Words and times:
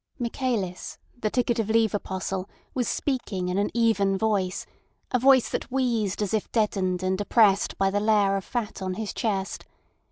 Michaelis, 0.17 0.97
the 1.15 1.29
ticket 1.29 1.59
of 1.59 1.69
leave 1.69 1.93
apostle, 1.93 2.49
was 2.73 2.87
speaking 2.87 3.49
in 3.49 3.59
an 3.59 3.69
even 3.71 4.17
voice, 4.17 4.65
a 5.11 5.19
voice 5.19 5.47
that 5.49 5.69
wheezed 5.69 6.23
as 6.23 6.33
if 6.33 6.51
deadened 6.51 7.03
and 7.03 7.21
oppressed 7.21 7.77
by 7.77 7.91
the 7.91 7.99
layer 7.99 8.35
of 8.35 8.43
fat 8.43 8.81
on 8.81 8.95
his 8.95 9.13
chest. 9.13 9.63